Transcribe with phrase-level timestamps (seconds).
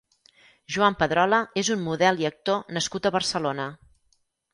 [0.75, 3.67] Joan Pedrola és un model i actor nascut a Barcelona.